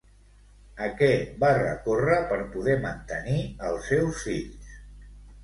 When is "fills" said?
4.31-4.75